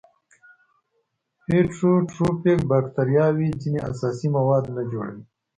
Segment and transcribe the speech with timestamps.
[1.49, 5.23] هیټروټروفیک باکتریاوې ځینې اساسي مواد نه جوړوي.